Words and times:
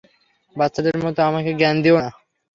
বাচ্চাদের 0.55 0.95
মত 1.03 1.17
আমাকে 1.21 1.51
জ্ঞান 1.53 1.75
দিও 1.83 1.97
না। 1.97 2.09